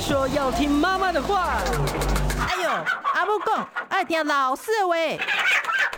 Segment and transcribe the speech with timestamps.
[0.00, 1.58] 说要听妈妈的话。
[2.48, 2.70] 哎呦，
[3.14, 5.18] 阿母讲爱听老师喂。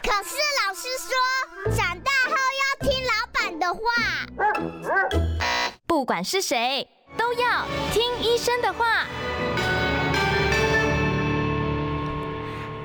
[0.02, 3.80] 可是老师说长大后要听老板的话。
[5.86, 9.06] 不管是谁，都要听医生的话。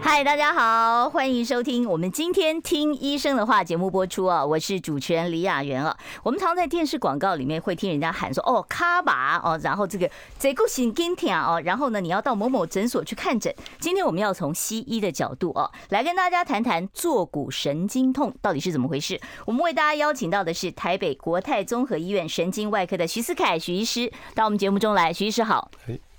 [0.07, 4.45] 嗨，大家好，欢迎收听我们今天听医生的话节目播出啊！
[4.45, 5.97] 我是主持人李雅媛啊。
[6.21, 19.19] 我们常在电视广告里面会听人家喊说：“哦，卡巴哦，然后这个这个神经痛哦，然后呢，你要到某某诊所去看诊。”今天我们要从西医的角度哦，来跟大家谈谈坐骨神经痛到底是怎么回事。
[19.47, 25.71] 我们为大家邀请到的是台北国泰综合医院神经外科的徐思凯徐医师到我们节目中来，徐医师好。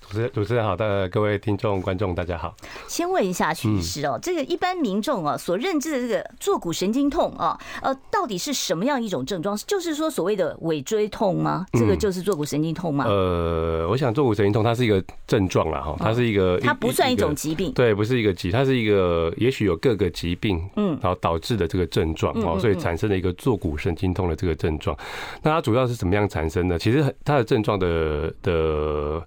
[0.09, 2.55] 主持人，主持人好，的各位听众观众大家好。
[2.87, 9.57] 先问一下徐医师哦，这个一般民众啊所认知的这个坐骨神经痛啊，呃，到底是什么样一种症状？
[9.67, 11.67] 就是说所谓的尾椎痛吗？
[11.73, 13.05] 这个就是坐骨神经痛吗？
[13.09, 24.97] 呃，我想坐骨神经痛它是一个症状啦哈，它是一个，它不算一种疾病，对，不是一个疾，它是一个也许有各个疾病，嗯，然后导致的这个症状哦，所以产生了一个坐骨神经痛的这个症状。
[25.43, 26.79] 那它主要是怎么样产生的？
[26.79, 29.27] 其实它的症状的的。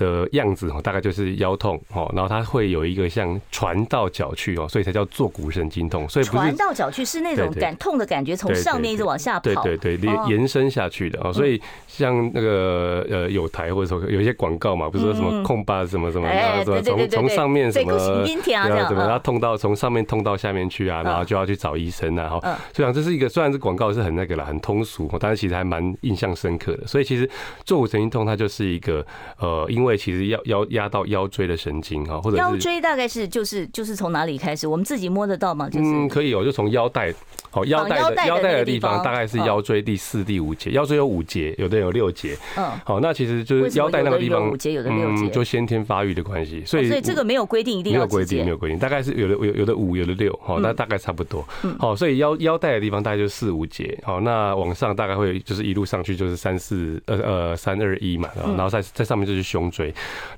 [0.00, 6.08] 的样子哦，大概就是腰痛哦，然后它会有一个像传到脚去哦，所以才叫坐骨神经痛。
[6.08, 11.30] 所以传到脚去是那种感痛的感觉，从上面一直往下跑，对对对，延延伸下去的哦。
[11.30, 22.28] 所以像那个呃有台或者说有一些广告嘛，不是说什么控巴什么什么，然后说从从上面什么怎么，然后痛到从上面痛到下面去啊，然后就要去找医生啊。
[22.28, 22.40] 哈，
[22.72, 26.86] 所以讲这是一个虽然是广告是很那个了，很通俗，但是其实还蛮印象深刻的。
[26.86, 27.28] 所以其实
[27.64, 29.04] 坐骨神经痛它就是一个
[29.38, 34.68] 呃，因为因为其实腰腰压到腰椎的神经哈，或者腰椎大概是就是就是从哪里开始？
[34.68, 35.68] 我们自己摸得到吗？
[35.74, 37.12] 嗯，可以哦，就从腰带，
[37.50, 40.70] 好腰带的腰带的地方，大概是腰椎第四、第五节。
[40.70, 42.36] 腰椎有五节，有的有六节。
[42.56, 46.64] 嗯，好，那其实就是腰带那个地方，五节有的六节，就先天发育的关系。
[46.64, 51.44] 所以所以这个没有规定一定要没有规定，没有规定，大概是有的有有的五，有的六，好，那大概差不多。
[51.80, 53.98] 好，所以腰腰带的地方大概就是四五节。
[54.04, 59.79] 好，那往上大概会就是一路上去就是三四呃呃三二一嘛，然后在在上面就是胸椎。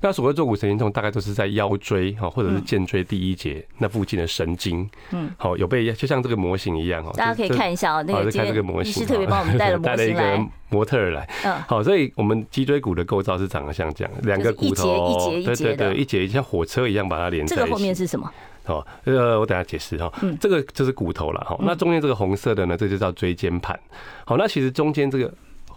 [0.01, 17.63] 那所谓坐骨神经痛，大概都是在腰椎哈，或者是肩椎第一节那附近的神经，嗯，好，有被就像这个模型一样哈，大家可以看一下哦，那个看这个模型，医师特别帮我们带了 模型来，模特儿来，嗯，好，所以我们脊椎骨的构造是长得像这样，两个骨头一节一节对对对，一节一节像火车一样把它连在一起。
[17.63, 18.31] 这个后面是什么？
[18.65, 23.77] 好，呃，我等下解释哈，嗯，这个就是骨头了哈，那中间这个红色的呢，这就叫椎间盘。
[24.25, 25.33] 好，那其实中间这个。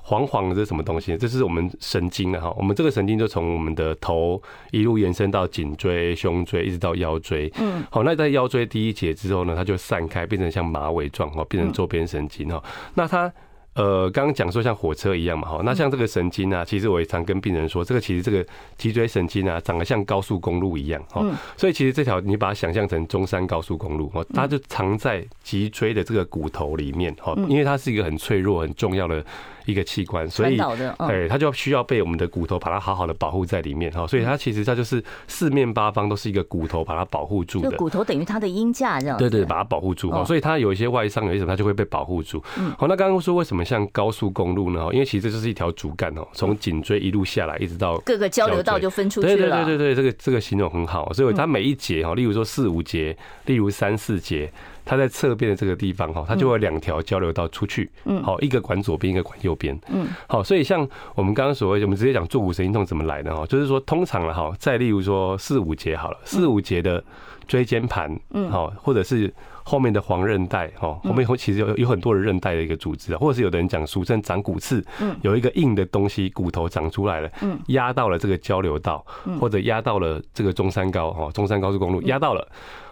[0.06, 1.16] 黄黄的这是什么东西？
[1.16, 4.40] 这是我们神经的哈，我们这个神经就从我们的头
[4.70, 7.52] 一路延伸到颈椎、胸椎，一直到腰椎。
[7.58, 12.62] 嗯，好，那在腰椎第一节之后呢，它就散开，变成像马尾状哈，变成周边神经哈。
[12.94, 13.32] 那它。
[13.74, 18.42] 呃，刚刚讲说像火车一样嘛，哈，那像这个神经啊，其实我也常跟病人说，这个其实这个
[18.78, 21.22] 脊椎神经啊，长得像高速公路一样，哈，
[21.58, 29.22] 所以其实这条你把它想象成中山高速公路，哈，它就藏在脊椎的这个骨头里面，哈，因为它是一个很脆弱、很重要的
[29.66, 30.58] 一个器官，所以，
[30.96, 42.42] 哎，它就需要被我们的骨头把它好好的保护在里面，哈，所以它其实它就是四面八方都是一个骨头把它保护住的，骨头等于它的鹰架这样，对对，把它保护住，哈，所以它有一些外伤，有一些什么它就会被保护住，
[42.78, 43.66] 好，那刚刚说为什么？
[43.66, 44.86] 像高速公路呢？
[44.92, 49.34] 因为其实这就是一条主干哦，从颈椎一路下来，一直到各个交流道就分出去了。
[49.34, 51.12] 对对对对对，这个这个形容很好。
[51.12, 53.16] 所以它每一节哈，例如说四五节，
[53.46, 54.48] 例如三四节，
[54.86, 57.90] 它在侧边的这个地方哈，它就会两条交流道出去。
[58.06, 59.78] 嗯，好，一个管左边，一个管右边。
[59.88, 67.04] 嗯，好，所以像我们刚刚所谓，我们直接讲坐骨神经痛怎么来的哈，就是说通常了哈，再例如说四五节好了，四五节的
[67.46, 69.30] 椎间盘，嗯，好，或者是。
[69.68, 79.04] 后面的黄韧带，哈，后面其实有有很多的韧带的一个组织啊，或者是有的人讲俗称长骨刺，嗯，有一个硬的东西骨头长出来了，嗯，压到了这个交流道，
[79.40, 82.46] 或者压到了这个中山高，哈，中山高速公路压到了，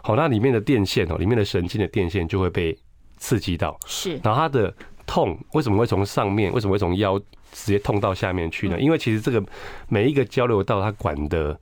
[0.05, 2.79] 好，那里面的电线哦，里面的神经的电线就会被
[3.17, 4.73] 刺激到，是，然后它的
[5.07, 7.19] 痛为什么会从上面，为什么会从腰
[7.53, 8.79] 直接痛到下面去呢？
[8.79, 9.43] 因为其实这个
[9.89, 11.59] 每一个交流道它管的。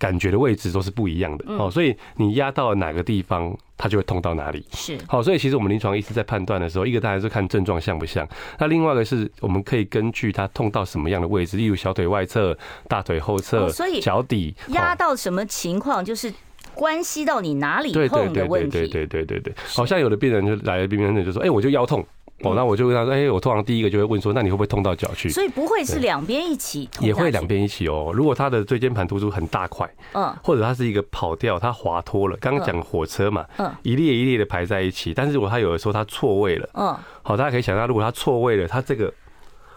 [0.00, 4.64] 感觉的位置都是不一样的，哦，所以你压到哪个地方，它就会痛到哪里。
[4.72, 8.26] 是，好，所以其实我们临床医师在判断的时候，一个当然是看症状像不像，
[8.58, 12.56] 那另外一个是我们可以根据它痛到什么样的位置，例如小腿外侧、
[12.88, 16.32] 大腿后侧，所以脚底压到什么情况，就是
[16.74, 18.70] 关系到你哪里痛的问题。
[18.70, 22.04] 对对对对对对对，好像有的病人就来了，病人就说：“哎，我就腰痛。”
[22.42, 25.28] 哦，那我就跟他说，哎，我通常第一个就会问说，那你会不会痛到脚去？
[25.28, 28.10] 所以不会是两边一起痛，也会两边一起哦。
[28.14, 32.36] 如果他的椎间盘突出很大块，嗯，或者他是一个跑掉，他滑脱了。
[32.40, 35.12] 刚刚讲火车嘛，嗯，一列一列的排在一起。
[35.12, 39.12] 但是如果他有的时候他错位了，嗯，好，大家可以想象，如果他错位了，他这个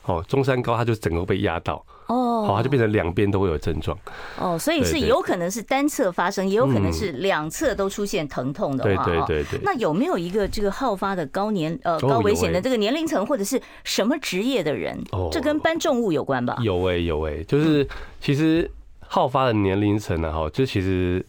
[0.05, 1.85] 哦，中山高他就整个被压到。
[2.07, 3.97] 哦，好，它就变成两边都会有症状。
[4.39, 9.59] 哦，所以是有可能是单侧发生，也有可能是两侧都出现疼痛的话，对对对对。
[9.63, 15.01] 那有没有一个这个好发的高年呃高危险的这个年龄层，或者是什么职业的人？
[15.11, 16.57] 哦，这跟搬重物有关吧？
[16.61, 17.87] 有哎有哎，就是
[18.19, 18.69] 其实
[19.07, 21.25] 好发的年龄层呢，哈，就其实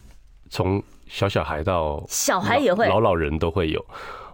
[0.49, 3.83] 从小小孩到小孩也会，老老人都会有。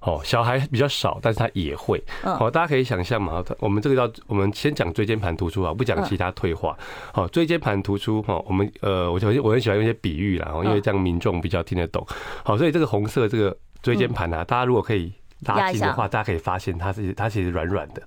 [0.01, 2.03] 哦，小孩比较少，但是他也会。
[2.23, 6.77] 哦，大家可以想象嘛，我们这个叫我们先讲椎间盘突出啊，不讲其他退化。
[7.13, 12.05] 好，椎间盘突出哈，我们呃，我就我很喜欢用一些比喻啦，因为这样民众比较听得懂。
[12.43, 15.13] 好，所以这个红色这个椎间盘啊，大家如果可以
[15.45, 18.01] 拉近的话，大家可以发现它是它其实软软的。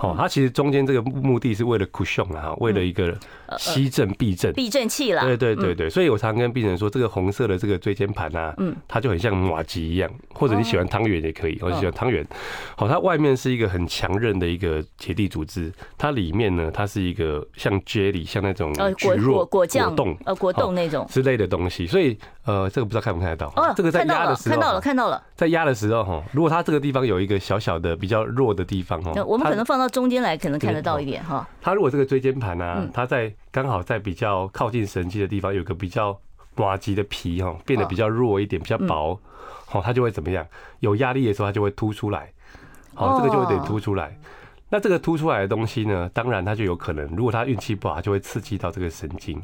[0.00, 3.14] 哦，它其实中间这个目的是为了 cushion 啊，为了一个
[3.58, 4.50] 吸震避震。
[4.54, 5.22] 避震器啦。
[5.22, 12.26] 对对对对，所以我常跟病人说，这个红色的这个椎间盘啊，嗯，它就很像马吉一样，或者你喜欢汤圆也可以，或者喜欢汤圆。
[12.76, 21.06] 好，它外面是一个很强韧的一个结缔组织，它里面呢，它是一个像 jelly，像那种果果果酱冻呃果冻那种。
[21.10, 21.86] 之类的东西。
[21.86, 22.16] 所以
[22.50, 23.46] 呃，这个不知道看不看得到？
[23.54, 31.48] 哦，这个在压的时候看到了，看到了，在压的时候哈，如果它这个地方有一个小小的比较弱的地方哈，我们可能放到中间来，可能看得到一点哈。
[31.62, 36.18] 它如果这个椎间盘呢，它在刚好在比较靠近神经的地方，有个比较
[36.56, 39.16] 麻糬的皮哈，变得比较弱一点，比较薄，
[39.72, 40.44] 哦，它就会怎么样？
[40.80, 42.32] 有压力的时候，它就会凸出来。
[42.94, 44.18] 好，这个就会得凸出来。
[44.68, 49.40] 那这个凸出来的东西呢，当然它就有可能，如果它运气不好，就会刺激到这个神经。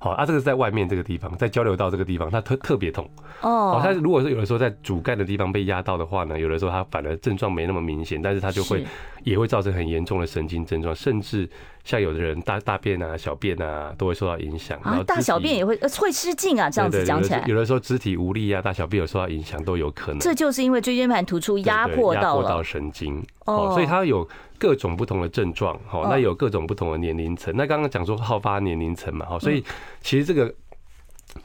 [0.00, 3.04] 好啊，这个是在外面这个地方，在交流道这个地方，它特特别痛
[3.40, 3.72] 哦。
[3.72, 8.86] 好，它如果是有的时候在主干的地方被压到的话呢，有的时候它反而症状没那么明显，但是它就会
[9.24, 11.48] 也会造成很严重的神经症状，甚至
[11.84, 14.78] 像有的人大大便啊、小便啊都会受到影响。
[14.82, 20.20] 啊，大小便也会会失禁啊，这样子讲起来，有的时候肢体无力啊，大小便有受到影响都有可能。
[20.20, 24.28] 这就是因为椎间盘突出压迫到了到神经哦，所以它有。
[24.58, 27.54] 各种不同的症状，好，那有各种不同的年龄层。
[27.56, 29.62] 那刚刚讲说好发年龄层嘛，好，所以
[30.00, 30.52] 其实这个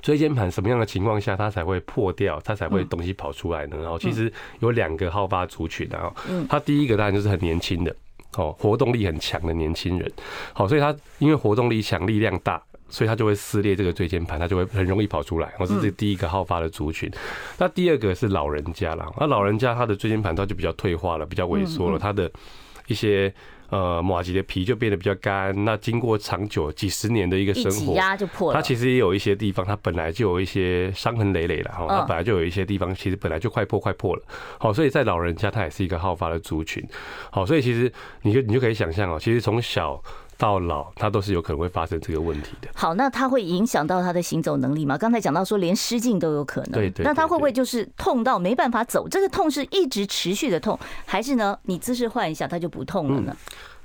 [0.02, 3.78] 椎间盘什么样的情况下它才会破掉，它才会东西跑出来呢？
[3.82, 6.14] 然后其实有两个好发族群，然后
[6.50, 7.96] 它第一个当然就是很年轻的，
[8.38, 10.12] 哦，活动力很强的年轻人，
[10.54, 15.54] 好，所以他因为活动力强、力量大，所以他就会撕裂这个椎间盘，它就会很容易跑出来。
[15.60, 17.12] 我是这第一个好发的族群。
[17.58, 22.32] 那第二个是老人家了，那老人家他的椎间盘它就比较退化了，比较萎缩了，他的。
[22.88, 23.34] 一些
[23.70, 34.24] 呃马吉的皮就变得比较干，那经过长久几十年的一个生活，它其实也有一些地方，它本来就有一些伤痕累累了哈，它本来就有一些地方其实本来就快破快破了，
[34.58, 36.84] 好，所以在老人家他也是一个好发的族群，
[37.32, 37.92] 好，所以其实
[38.22, 40.02] 你就你就可以想象哦，其实从小。
[40.38, 42.68] 到老，他都是有可能会发生这个问题的。
[42.74, 44.98] 好，那他会影响到他的行走能力吗？
[44.98, 46.72] 刚才讲到说连失禁都有可能。
[46.72, 47.06] 对对。
[47.06, 49.08] 那他会不会就是痛到没办法走？
[49.08, 51.58] 这个痛是一直持续的痛，还是呢？
[51.64, 53.36] 你姿势换一下，他就不痛了呢？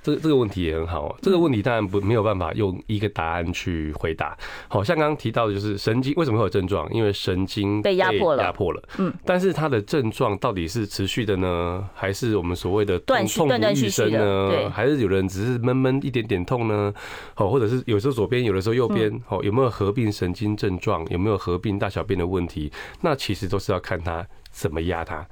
[0.09, 4.37] 这个这个问题也很好，这个问题当然不没有办法用一个答案去回答。
[4.67, 6.91] 好像刚刚提到的就是神经为什么会有症状？
[6.93, 8.83] 因为神经被压迫了，压迫了。
[8.97, 14.71] 嗯，但是它的症状到底是持续的呢，还是我们所谓的痛痛不欲生呢？
[14.71, 16.93] 还是有人只是闷闷一点点痛呢？
[17.35, 21.05] 好，或者是有时候左边，有的时候右边，好，有没有合并神经症状？
[21.11, 22.73] 有没有合并大小便的问题？
[23.03, 25.27] 那其实都是要看他怎么压它。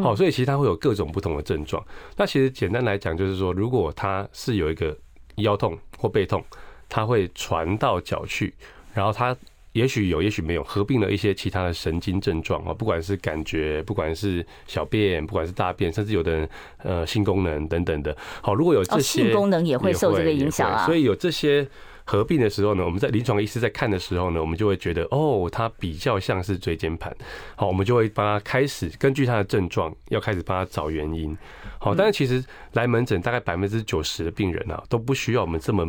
[0.00, 1.84] 好，所以其实它会有各种不同的症状。
[2.16, 4.96] 那其实简单来讲，就是说，如果它是有一个
[5.36, 6.42] 腰痛或背痛，
[6.88, 8.54] 它会传到脚去，
[8.94, 9.36] 然后它
[9.72, 18.16] 也许有，也许没有，合并了一些其他的神经症状啊，不管是感觉，不管是小便，不管是大便，甚至有的人呃性功能等等的。
[18.40, 20.86] 好，如果有这些，性功能也会受这个影响啊。
[20.86, 21.68] 所以有这些。
[22.12, 27.10] 合并的时候呢，我们在临床医师在看的时候呢，我们就会觉得哦，它比较像是椎间盘。
[27.56, 31.34] 好，我们就会帮他开始根据他的症状，要开始帮他找原因。
[31.78, 35.86] 好，但是其实来门诊大概百分之九十的病人啊，都不需要我们这么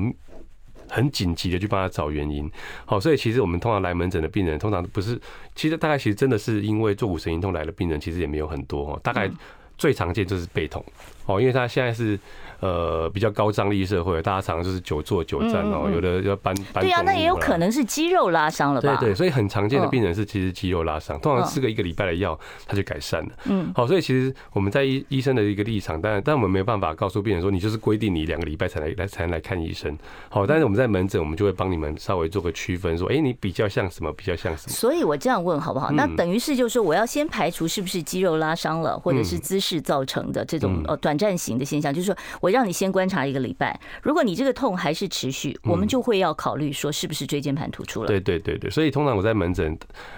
[0.88, 2.50] 很紧急的去帮他找原因。
[2.86, 5.20] 好，所以其实我们通常来门诊的病人，通常不是，
[5.56, 9.30] 其实大概其实真的是因为坐骨神经痛来的病人，其实也没有很多哦，大概
[9.78, 10.84] 最常见就是背痛。
[11.26, 12.20] 哦，因为他现在是。
[12.60, 16.82] 呃，比较高张力社会，大家常常就是久坐久站哦，有的要搬搬。
[16.82, 18.96] 对啊，那也有可能是肌肉拉伤了吧？
[19.02, 23.30] 对对，所以很常见的病人是其实肌肉拉伤，通常吃个一个礼拜的药，他就改善了。
[23.50, 29.98] 嗯，好，所以其实我们在医医生的一个立场，但但我们没有办法告诉病人说，你就是规定你两个礼拜才来来才能来看医生。
[30.30, 34.10] 好，但是我们在门诊，我们就会帮你们稍微做个区分，说，哎，你比较像什么？
[34.14, 34.74] 比较像什么？
[34.74, 35.92] 所以我这样问好不好？
[35.92, 48.08] 那等于是就是说，我要先排除是不是肌肉拉伤了，或者是姿势造成的这种呃短暂型的现象，就是说我让你先观察一个礼拜，如果你这个痛还是持续，我们就会要考虑说是不是椎间盘突出了。
[48.08, 49.78] 对对对对，所以通常我在门诊，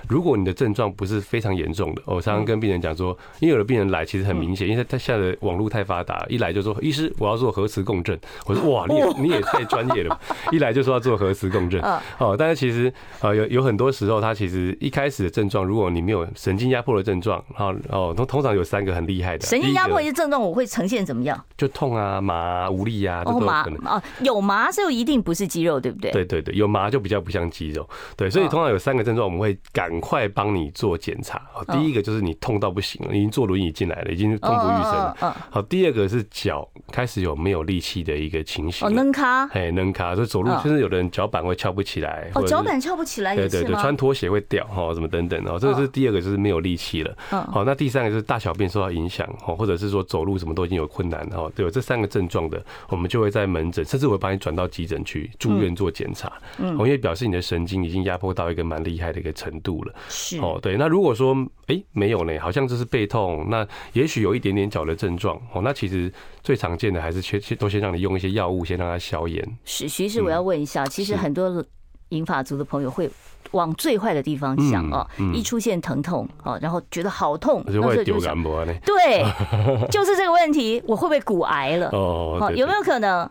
[0.09, 10.19] 如果你的症状不是非常严重的，我常常跟病人讲说，因为有的病人来其实很明显，因为他现在的网络太发达，一来就说医师我要做核磁共振，我说 哇你也你也太专业了，
[10.51, 11.79] 一来就说要做核磁共振，
[12.17, 21.41] 哦，但是其实呃有有很多时候，他其实一开始的症状，如果你没有神经压迫的症状，然后哦通通常有三个很厉害的神经压迫一些症状，我会呈现怎么样？
[21.57, 26.11] 就痛啊麻啊无力啊，哦麻哦有麻就一定不是肌肉对不对？
[26.11, 31.41] 对对对，有麻就比较不像肌肉，对，所以通常有三个症状，我们会赶快帮你做检查。
[31.71, 35.17] 第一个就是你痛到不行了，已经坐轮椅进来了，已经痛不欲生了。
[35.49, 38.87] 好，第二个是脚开始有没有力气的一个情形。
[38.87, 42.29] 哦，能卡，哎，能卡，所以走路甚至有的人脚板会翘不起来。
[42.35, 47.15] 哦，脚板翘不起来，对对对，穿拖鞋会掉哈，什么等等哦，这个是第二个，就是没有力气了。
[47.29, 56.31] 好，那第三个就是大小便受到影响哦，或者是说走路什么都已经有困难哈，对，有这三个症状的，我们就会在门诊，甚至我会把你转到急诊去住院做检查。
[56.57, 59.93] 嗯，因为表示你的神经已经压迫到一个蛮厉害的一个程度了。
[60.09, 61.35] 是哦，对，那如果说
[61.67, 66.11] 哎没有呢，好像就是背痛，那也许有一点点脚的症状哦，那其实
[66.43, 69.57] 最常见的还是先都先让你用一些药物先让它消炎。
[69.63, 71.63] 是，徐医师，我要问一下，其实很多
[72.09, 73.09] 银发族的朋友会
[73.55, 78.73] 往最坏的地方想哦，一出现疼痛哦，然后觉得好痛，就会丢肝膜呢？
[78.85, 79.25] 对，
[79.89, 81.89] 就是这个问题，我会不会骨癌了？
[81.93, 83.27] 哦，有没有可能？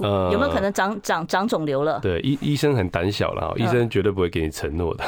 [0.00, 1.98] 呃，有没有可能长长长肿瘤了？
[2.00, 5.04] 对，医医生很胆小了，医生绝对不会给你承诺的。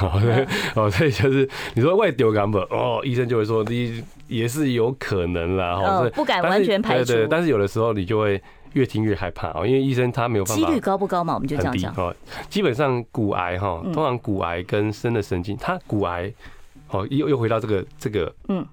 [0.74, 2.58] 哦， 所以就是你说外丢肝不？
[2.58, 5.74] 哦，医生就会说你也是有可能啦。
[5.74, 7.12] 哦，不敢完全排除。
[7.12, 8.42] 对对，但是有的时候你就会
[8.72, 10.66] 越听越害怕哦，因为医生他没有办法。
[10.66, 11.34] 几率高不高嘛？
[11.34, 11.94] 我们就这样讲。
[11.96, 12.14] 哦，
[12.48, 16.32] 基本上骨癌哈，通常骨癌跟深的神经，它骨癌
[16.88, 18.66] 哦，又又回到这个这个嗯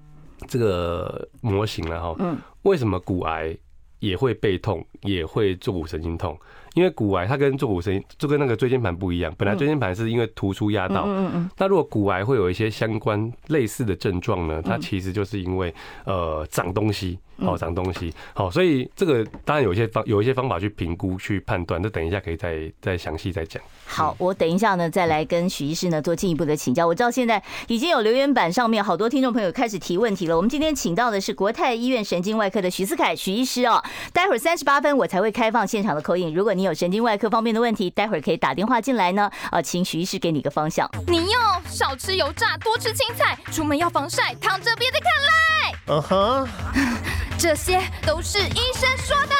[0.46, 2.14] 这个模型了哈。
[2.18, 3.56] 嗯，为什么骨癌？
[4.00, 6.38] 也会背痛，也会坐骨神经痛，
[6.74, 14.62] 因为骨癌它跟坐骨神经就跟那个椎间盘不一样，本来椎间盘是因为突出压到，嗯嗯那如果骨癌会有一些相关类似的症状呢？
[14.62, 15.74] 它其实就是因为
[16.04, 17.18] 呃长东西。
[17.44, 23.62] 好长东西，好，所以这个当然有一些方有一些方法去评估去判断，那等一下可以再再详细再讲。
[23.86, 26.86] 好，我等一下呢再来跟许医师呢做进一步的请教。
[26.86, 30.36] 我知道现在已经有留言板上面好多听众朋友开始提问题了。
[30.36, 33.82] 我们今天请到的是国泰医院神经外科的许思凯许医师哦。
[34.12, 39.30] 待会儿三十八分我才会开放现场的 call in，如果你有神经外科方面的问题，待会儿可以打电话进来呢。
[39.50, 40.90] 啊，请许医师给你个方向。
[41.06, 45.78] 你要少吃油炸，多吃青菜，出门要防晒，躺着别再看赖。
[45.86, 46.48] 嗯哼。
[47.38, 49.34] 这些都是医生说的。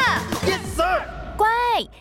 [0.47, 1.03] Yes sir。
[1.37, 1.49] 乖，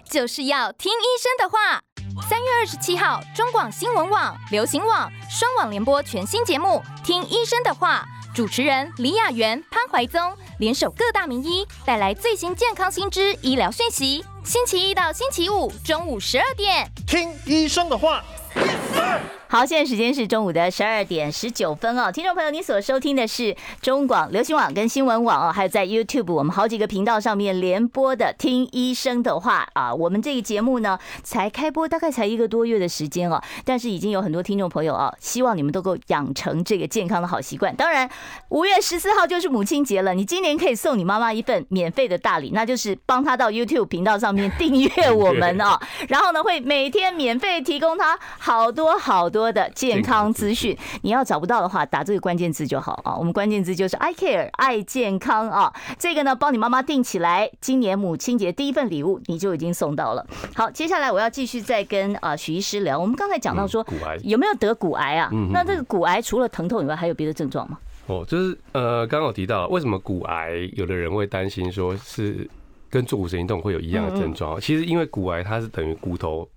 [0.08, 1.82] 就是要听医生的话。
[2.30, 14.24] 三月二十七号，中广新闻网、流行网双网联播全新节目《听医生的话》，主持人李雅媛、潘怀宗联手各大名医，带来最新健康新知、医疗讯息。
[14.44, 18.24] 星期一到星期五中午十二点，听医生的话。
[18.56, 19.37] Yes sir。
[19.50, 29.96] 好，现在时间是中午的十二点十九分哦，听众朋友，你所收听的是中广流行网跟新闻网哦，还有在 YouTube 我们好几个频道上面联播的《听医生的话》啊。
[29.96, 37.74] 我们这个节目呢，才开播大概才一个多月的时间哦，但是已经有很多听众朋友啊，希望你们都够养成这个健康的好习惯。
[37.74, 38.10] 当然，
[38.50, 49.37] 五月十四号就是母亲节了，你今年可以送你妈妈一份免费的大礼，那就是帮她到 YouTube 频道上面 订阅我们哦，然后呢，会每天免费提供她好多好多。
[49.38, 53.16] 多的健康资讯，你要找不到的话，打这个关键字就好啊。
[53.16, 55.72] 我们关键字就是 I care 爱健康啊。
[56.00, 60.26] 这个呢，帮你妈妈订起来，今年母亲节第一份礼物你就已经送到了。
[60.56, 62.98] 好，接下来我要继续再跟啊许医师聊。
[62.98, 65.30] 我们刚才讲到说，骨癌有没有得骨癌啊？
[65.52, 67.78] 那这个骨癌除了疼痛以外，还有别的症状吗？
[68.08, 72.50] 哦，就是呃，刚刚有提到为什么骨癌有的人会担心说是
[72.90, 74.60] 跟坐骨神经痛会有一样的症状？
[74.60, 76.48] 其实因为骨癌它是等于骨头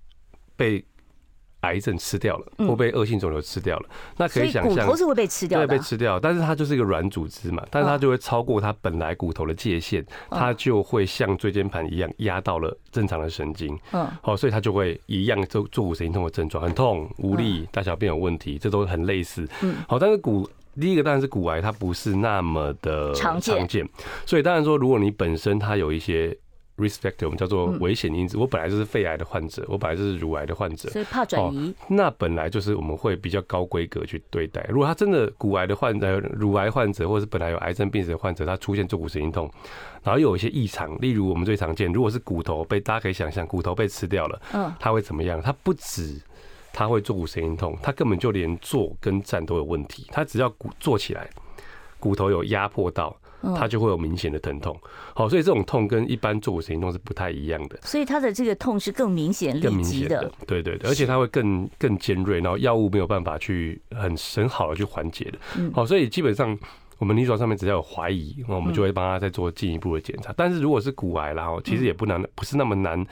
[0.55, 0.83] 被
[1.61, 6.19] 癌症吃掉了，或被恶性肿瘤吃掉了，那可以想象，骨头是会被吃掉的，对，被吃掉。
[6.19, 13.77] 但是它就是一个软组织嘛，但是它就会超过它本来骨头的界限，它就会像椎间盘一样压到了正常的神经。
[13.91, 19.47] 嗯，好，所以它就会一样做坐骨神经痛的症状，很痛、无力、大小便有问题，这都很类似。
[19.61, 20.49] 嗯，好，但是骨
[20.79, 23.87] 第一个当然是骨癌，它不是那么的常见，
[24.25, 26.35] 所以当然说，如果你本身它有一些。
[26.77, 28.37] Risk factor 我们叫做危险因子。
[28.37, 31.73] 我本来就是肺癌的患者，我本来就是乳癌的患者，所以怕转移。
[31.87, 34.65] 那本来就是我们会比较高规格去对待。
[34.69, 39.51] 如果他真的骨癌的患者、乳癌患者，或者是本来有癌症病史的患者，他出现坐骨神经痛，
[40.03, 45.41] 然后又有一些异常，例如我们最常见，如果是骨头被大家可以想象，骨头被吃掉了，嗯，他会怎么样？
[45.41, 46.21] 他不止
[46.73, 50.07] 他会坐骨神经痛，他根本就连坐跟站都有问题。
[50.11, 51.29] 他只要骨坐起来，
[51.99, 53.15] 骨头有压迫到。
[53.55, 54.77] 它就会有明显的疼痛。
[55.15, 57.79] 好，所以这种痛跟一般坐骨神经痛是不太一样的。
[57.81, 60.31] 所以它的这个痛是更明显、更明显的。
[60.47, 65.39] 对对对，而且它会更更尖锐，然后药物没有办法去很很好的去缓解的。
[65.73, 66.57] 好，所以基本上。
[66.97, 70.31] 我们临床上面只要有怀疑，那我们就会帮他再做进一步的检查。
[70.37, 73.03] 但是如果是骨癌，然后其实也不难，不是那么难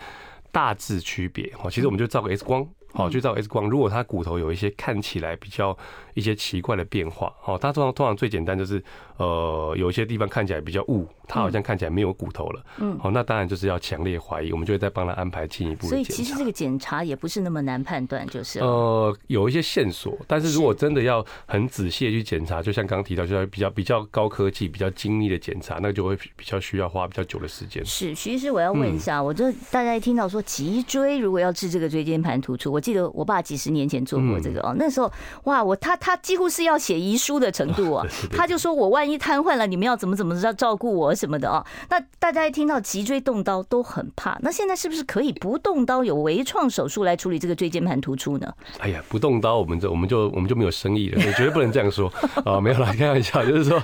[0.51, 1.51] 大致区别。
[1.63, 2.63] 哦，其实我们就照个 X 光。
[2.93, 5.75] 好，就照 X 光，如果他骨头有一些看起来比较
[6.19, 8.83] 一些奇怪的变化，哦，它通常通常最简单就是，
[9.17, 15.89] 呃，有一些地方看起来比较雾，它好像看起来没有骨头了，嗯，好，那当然就是要强烈怀疑，我们就会再帮他安排进一步的。
[15.89, 27.85] 所以其实这个检查也不是那么难判断，就是呃，有一些线索，但是如果真的要很仔细的去检查，就像刚刚提到，就要比较比较高科技、比较精密的检查，那就会比较需要花比较久的时间。
[27.85, 35.11] 是，徐医师，我要问一下，我就大家一听到说脊椎如果要治这个椎间盘突出，我记得我爸几十年前做过这个哦，那时候
[35.43, 41.65] 哇，我他他几乎是要写遗书的程度啊， 他就说我万一瘫痪了，你们要怎么怎么着照顾我什么的哦。
[41.89, 48.53] 那大家一听到脊椎动刀都很怕，那现在是不是可以不动刀，有微创手术来处理这个椎间盘突出呢？
[48.79, 52.07] 哎呀，不动刀，我们这我们就我们就没有生意了，我绝对不能这样说
[52.45, 53.81] 啊， 没有啦，开玩笑，就是说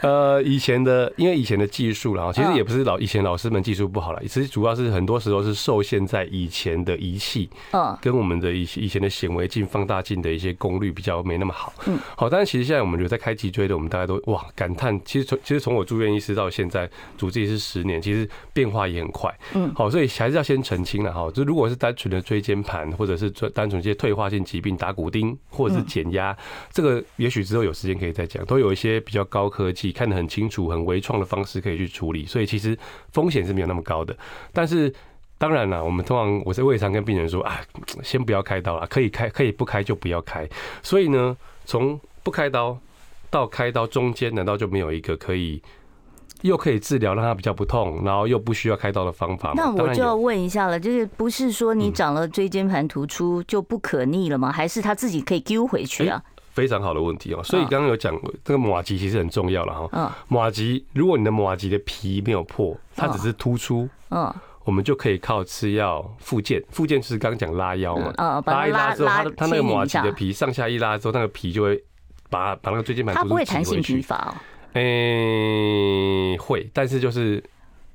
[0.00, 9.08] 呃，以前的因为以前的技术啦，其实也不是老以前老师们技术不好了，其实主要是很多时候是受限在以前的仪器，嗯，跟我们的以以前的。
[9.18, 26.36] 显微镜、放大镜的一些功率比较没那么好，嗯，好，但是其实现在我们有在开脊椎的，我们大家都哇感叹，其实从其实从我住院医师到现在主治医师十年，其实变化也很快，嗯，好，所以还是要先澄清了哈，就如果是单纯的椎间盘，或者是单纯一些退化性疾病打骨钉，或者是减压，
[26.70, 32.78] 这个也许之后有时间可以再讲，都有一些比较高科技、看得很清楚、很微创的方式可以去处理，所以其实
[33.12, 34.16] 风险是没有那么高的，
[34.52, 34.94] 但是。
[35.38, 37.60] 当然了，我们通常我是我也常跟病人说啊，
[38.02, 40.48] 先不要开刀了，可以开可以不开就不要开。
[40.82, 42.76] 所以呢，从不开刀
[43.30, 45.62] 到开刀中间，难道就没有一个可以
[46.42, 49.62] 又可以治疗让它比较不痛，然后又不需要开刀的方法吗？
[49.64, 54.50] 那我就要问一下了，就是不是说你长了椎间盘突出就不可逆了吗？
[54.50, 56.20] 还是他自己可以丢回去啊？
[56.52, 57.40] 非常好的问题哦。
[57.44, 59.88] 所以刚刚有讲这个马吉其实很重要了哈。
[59.92, 60.10] 嗯。
[60.26, 63.88] 马吉，如果你的马吉的皮没有破，它只是突出。
[64.10, 64.34] 嗯。
[64.68, 68.12] 我们就可以靠吃药复健，复健就是刚刚讲拉腰嘛，
[68.44, 71.82] 拉一拉之后，它它那个马蹄的皮上下一拉之后，那个皮就会
[72.28, 73.14] 把把那个椎间盘。
[73.14, 74.34] 它不会弹性疲乏哦。
[74.74, 77.42] 诶，会，但是就是。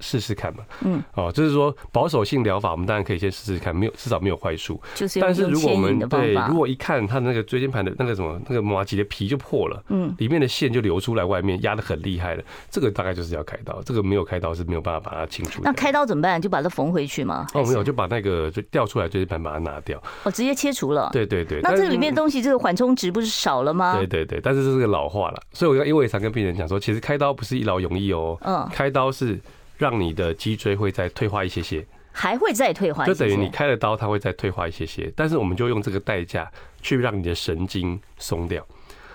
[0.04, 4.80] 试试看嘛，嗯，哦，就是说保守性疗法，我们当然可以先试试看，没有至少没有坏处。
[4.94, 15.62] 就是，但是如果我们对，如果一看他那个椎间盘的那个什么那个麻糬的皮就破了，嗯，里面的线就流出来，外面压的很厉害了，这个大概就是要开刀，这个没有开刀是没有办法把它清除。
[15.64, 16.42] 那开刀怎么办？
[16.42, 17.48] 就把它缝回去吗？
[17.54, 20.02] 哦，没有，就把那个就掉出来椎间盘把它拿掉。
[20.24, 21.10] 哦，直接切除了。
[21.14, 21.62] 对对对。
[21.62, 23.96] 那这个里面的东西，这个缓冲值不是少了吗？
[23.96, 29.40] 对对对，但是这是个老化了，所以我因为我也常跟病人讲说，其实开刀不是一劳永逸哦，嗯，开刀是。
[29.84, 35.12] 让你的脊椎会再退化一些些，还会再退化，就等于你开了刀，它会再退化一些些。
[35.14, 36.50] 但是我们就用这个代价
[36.82, 38.66] 去让你的神经松掉，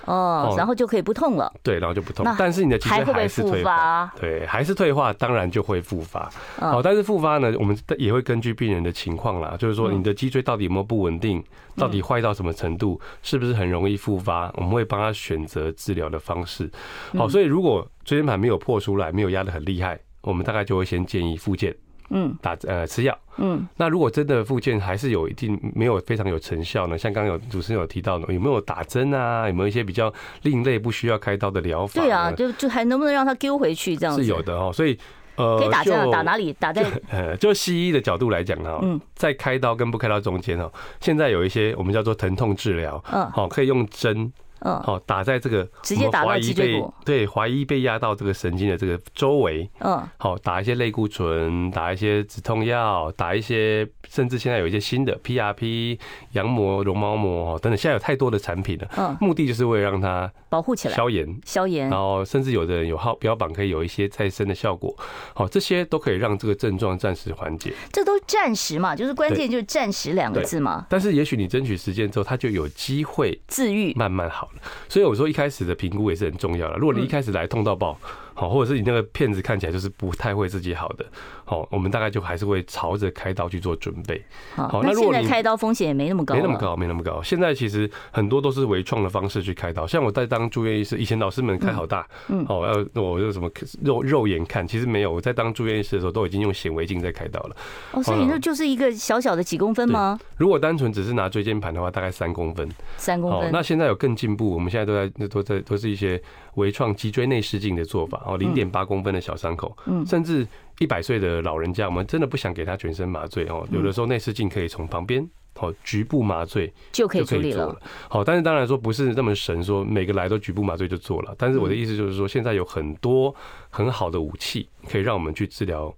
[0.05, 1.51] 哦，然后就可以不痛了。
[1.63, 2.27] 对，然后就不痛。
[2.39, 6.31] 但是你的脊椎还是退化，对，还是退化，当然就会复发。
[6.59, 11.43] 好，但是复发呢，我们也会根据病人的情况啦，就是说你的脊椎到底有没有不稳定，
[11.77, 16.71] 到底坏到什么程度，是不是很容易复发，我们会帮他选择治疗的方式。
[17.17, 19.99] 好，所以如果椎间盘没有破出来，没有压得很厉害。
[20.29, 21.75] 我们大概就会先建议复健，
[22.11, 23.67] 嗯，打呃吃药，嗯。
[23.77, 26.99] 那如果真的复健还是有一定没有非常有成效呢？
[26.99, 29.49] 像刚刚有主持人有提到的，有没有打针啊？
[29.49, 30.13] 有没有一些比较
[30.43, 32.01] 另类不需要开刀的疗法？
[32.01, 34.23] 对啊，就就还能不能让它丢回去这样子？
[34.23, 34.71] 是有的哦。
[34.73, 34.99] 所以
[35.37, 36.53] 呃，可以打针打哪里？
[36.55, 44.31] 打在呃，就西医的角度来讲哈，嗯，在开刀跟不开刀中间哦，现在有一些我们叫做疼痛治疗，嗯，好，可以用针。
[44.61, 55.99] 嗯，好，打在这个直接打到脊椎骨，对，怀疑被压到这个神经的这个周围，嗯，好，打一些类固醇，打一些止痛药，打一些，甚至现在有一些新的 PRP、
[56.33, 64.95] 羊膜、绒毛膜等等，现在有太多的产品了，嗯，目的就是为了让它保护起来，消炎，消炎，然后甚至有的人有号标榜可以有一些再生的效果，
[65.35, 67.73] 好，这些都可以让这个症状暂时缓解。
[67.93, 70.87] 这都暂时嘛，就是关键就是暂时两个字嘛。
[70.89, 74.48] 但是也许你争取时间之后，它就有机会自愈，慢慢好。
[74.89, 76.77] 所以我说一开始的评估也是很重要的。
[76.77, 77.99] 如果你一开始来痛到爆，
[78.39, 81.05] 好，或者是你那个片子看起来就是不太会自己好的，
[81.45, 84.25] 好，我们大概就还是会朝着开刀去做准备。
[84.55, 87.21] 好，那现在开刀风险也没那么高，没那么高，没那么高。
[87.21, 93.51] 现在其实很多都是微创的方式去开刀，像我在当住院医师，以前老师们开好大，嗯，哦，要我就什么
[93.83, 95.13] 肉肉眼看，其实没有。
[95.13, 97.57] 我在当住院医师的时候，都已经用显微镜在开刀了。
[97.91, 100.17] 哦，所以那就是一个小小的几公分吗？
[100.37, 102.69] 如果单纯只是拿椎间盘的话，大概三公分。
[102.97, 103.51] 三公分。
[103.51, 106.23] 那现在有更进步，我们现在都在都在都是一些
[106.59, 108.23] 微创脊椎内视镜的做法。
[108.27, 110.47] 哦，零点八公分的小伤口，嗯，甚至
[110.79, 115.27] 一百岁的老人家，我们真的不想给他全身麻醉哦，有的时候内视镜可以从旁边。
[115.55, 117.77] 好，局部麻醉就可以处理了。
[118.09, 121.35] 好，但是当然说不是那么神，说每个来都局部麻醉就做了。
[121.37, 123.35] 但是我的意思就是说，现在有很多
[123.69, 125.93] 很好的武器可以让我们去治疗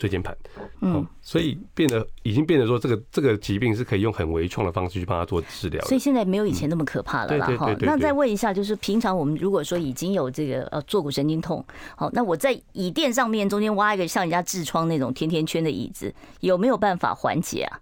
[0.00, 0.34] 椎间盘。
[0.80, 5.84] 嗯，所以变得已经变得说，这个这个疾病是可以用很微创的方式去帮他做治疗。
[5.84, 7.46] 所以现在没有以前那么可怕了啦。
[7.58, 11.62] 哈，那再问一下，就是平常我们如果说已经有这个呃坐骨神经痛，
[11.94, 17.78] 好，那我在椅垫上面中间挖一个像人家痔疮那种甜甜圈的椅子，有没有办法缓解啊？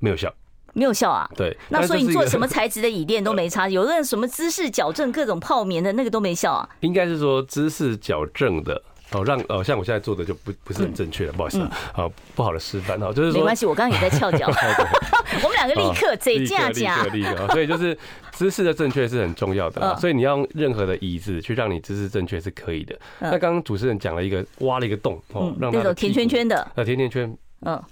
[0.00, 0.34] 没有效。
[0.76, 1.30] 没有效啊？
[1.36, 6.68] 对，那所以你做什么材质的椅垫都没差，有的人什么姿势矫正、各种泡棉的那个都没效啊？
[6.80, 8.82] 应该是说姿势矫正的
[9.14, 14.46] 哦，让哦像我现在做的就不不是很正确了，不好意思啊，好不好的示范哈，就是说没关系，我刚刚也在翘脚
[15.42, 17.96] 我们两个立刻嘴架架，立刻，所以就是
[18.32, 22.98] 姿势的正确是很重要的，所以你要用任何的椅子去让你姿势正确是可以的。
[23.20, 27.82] 那刚刚主持人讲了一个挖了一个洞哦，让那种甜圈圈的，呃甜甜圈，嗯。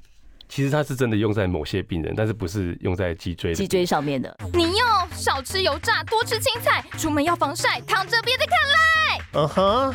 [0.49, 4.37] 其实它是真的用在某些病人，但是不是用在脊椎脊椎上面的。
[4.53, 9.25] 你要少吃油炸，多吃青菜，出门要防晒，躺着别再看赖。
[9.33, 9.95] 嗯哼，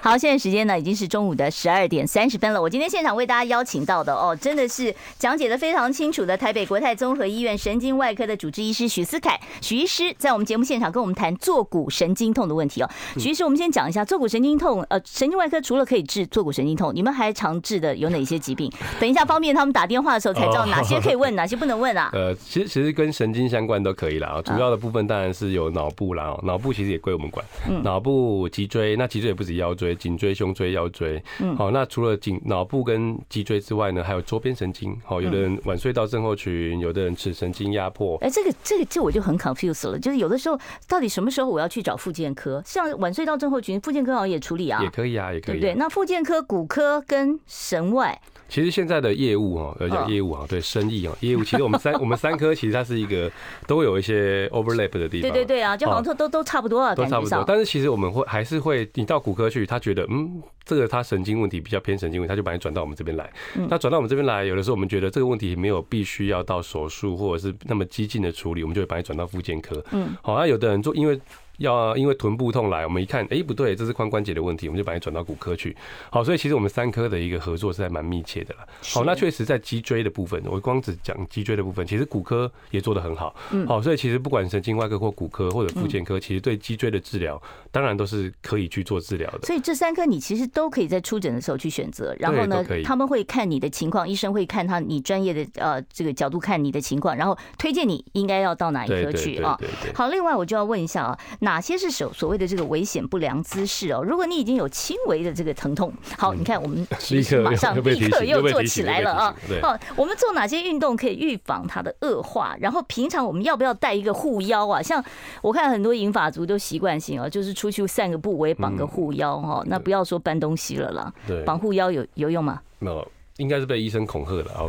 [0.00, 2.60] 好，现在时间呢已经是中午的十二点三十分了。
[2.60, 12.90] 我今天现场为大家邀请到的哦，真的是讲解的非常清楚的台北国泰综合医院神经外科的主治医师许思凯许医师，在我们节目现场跟我们谈坐骨神经痛的问题哦。
[13.16, 18.68] 许医师，我们先讲一下坐骨神经痛，呃，神经外科除了可以治坐骨神经痛，你们还常治的有哪些疾病？
[18.98, 22.10] 等一下方便他们打电话的时候才知道哪些可以问，哪些不能问啊？
[22.12, 24.42] 呃，其实其实跟神经相关都可以啦。
[24.44, 27.46] 主要的部分当然是有脑部啦，脑部其实也归我们管，
[27.84, 29.96] 脑部脊椎，那脊椎也不止腰椎。
[29.96, 38.16] 颈椎、胸椎、腰椎，嗯，好，那除了颈、脑部跟脊椎之外呢，还有周边神经，好，有的人晚睡到症候群，有的人是神经压迫。
[38.18, 42.62] 哎，这个、这个、这我就很 confused 了，就是有的时候到底什么时候我要去找复健科？
[42.64, 45.60] 像晚睡到症候群，复健科好像也处理啊，也可以啊，也可以、啊。
[45.60, 48.20] 对，那复健科、骨科跟神外。
[48.52, 53.32] 其实现在的业务哈，要讲业务哈，对生意啊，业务其实我们三 我们三科其实它是一个
[53.66, 55.30] 都有一些 overlap 的地方。
[55.30, 57.42] 对对对啊，就好像都都都差不多啊，都差不多。
[57.48, 63.32] 但是其实我们会还是会，你到骨科去，他觉得嗯，这个他神经问题比较偏神经问题，他就把你转到我们这边来。
[63.70, 69.82] 那转到我们这边来，有的时候我们觉得这个问题没有必须要到手术或者是那么激进的处理，我们就会把你转到复健科。
[69.92, 71.18] 嗯，好，那有的人做因为。
[71.62, 75.74] 要因为臀部痛来，我们一看，哎，不对，这是髋关节的问题，我们就把你转到骨科去。
[76.10, 78.66] 好，所以其实我们三科的一个合作是还蛮密切的啦。
[78.92, 83.34] 好，那确实在脊椎的部分，我光只讲脊椎的部分，其实骨科也做得很好。
[83.52, 89.42] 嗯，好，所以其实不管神经外科或骨科或者复健科，其实对脊椎的治疗，当然都是可以去做治疗的。
[89.42, 99.58] 所以这三科你其实都可以在出诊的时候去选择，然后呢，他们会看你的情况，医生会看他你专业的呃这个角度看你的情况，然后推荐你应该要到哪一科去啊。
[99.94, 109.36] 好，另外我就要问一下啊，哪些是手所谓的这个危险不良姿势哦，如果你已经有轻微的这个疼痛，好，你看我们立刻马上立刻又做起来了啊！
[109.60, 112.56] 好，我们做哪些运动可以预防它的恶化？
[112.60, 114.82] 然后平常我们要不要带一个护腰啊？
[114.82, 115.02] 像
[115.40, 119.62] 我看很多银发族都习惯性啊，就是出去散个步，我也绑个护腰哈。
[119.66, 121.12] 那不要说搬东西了啦，
[121.44, 122.60] 绑护腰有有用吗？
[122.78, 123.06] 没有。
[123.38, 124.68] 应该是被医生恐吓的，好，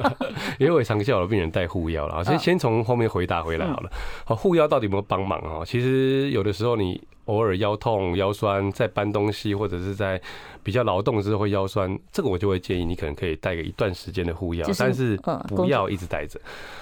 [0.60, 3.90] 因为我常叫我的病人带护腰了，所以先从后面回答回来好了。
[4.24, 5.64] 好，护腰到底有没有帮忙啊？
[5.64, 10.20] 其实有的时候你偶尔腰痛、腰酸，在搬东西或者是在
[10.62, 15.16] 比较劳动的时候会腰酸，这个我就会建议你可能可以带个一段时间的护腰，但是
[15.48, 16.38] 不要一直带着。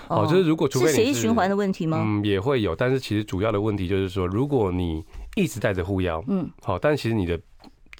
[0.08, 2.02] 哦，就是如果除非血液循环的问题吗？
[2.04, 5.04] 嗯，也会有，但是其实主要的问题就是说，如果你
[5.36, 7.38] 一直带着护腰，嗯，好，但其实你的。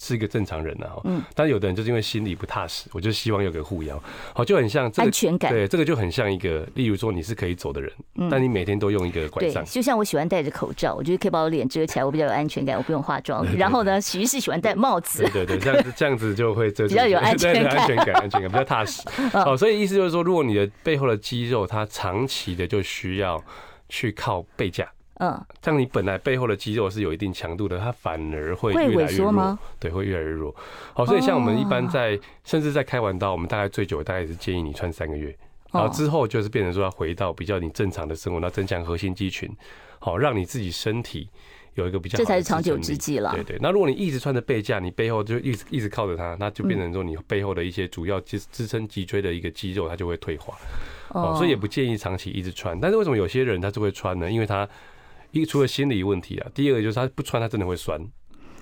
[0.04, 4.02] 是一个正常人呐，嗯，但有的人就是因为心里不踏实，我就希望有个护腰，
[4.34, 7.88] 好，就很像这个安全感，对，这个就很像一个，例如说你是可以走的人，
[8.28, 13.46] 但你每天都用一个拐杖，就像我喜欢戴着口罩，我觉得可以把我脸遮起来，我比较有安全感，我不用化妆。
[13.56, 19.02] 然后呢，许医师喜欢戴帽子，对对对，这样子 这样子就会遮比较有安全感， 安全感安全感比较踏实。
[19.32, 23.40] 好， 所以意思就是说，如果你的背后的肌肉它长期的就需要
[23.88, 24.90] 去靠背架。
[25.16, 29.58] 嗯，像你本来背后的肌肉是有一定强度的，它反而会越来越弱吗？
[29.78, 30.54] 对，会越来越弱。
[30.94, 35.36] 好，所以像我们一般在甚至在开完刀，我们大概最久大概是建议你穿三个月，
[35.70, 39.48] 然后之后就是变成说要回到比较你正常的生活，那增强核心肌群，
[39.98, 41.28] 好，让你自己身体
[41.74, 43.32] 有一个比较这才是长久之计了。
[43.34, 50.56] 对对，那如果你一直穿着背架，你背后就一直一直靠着它，那就变成说你背后的一些主要支支撑脊椎的一个肌肉，它就会退化。
[51.10, 52.78] 哦，所以也不建议长期一直穿。
[52.80, 54.30] 但是为什么有些人他就会穿呢？
[54.30, 54.66] 因为他
[55.32, 58.00] 一个除了心理问题啊，第二个就是他不穿，他真的会酸。